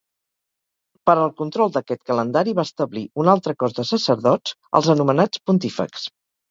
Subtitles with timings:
[1.09, 6.15] Per al control d'aquest calendari va establir un altre cos de sacerdots, els anomenats pontífexs.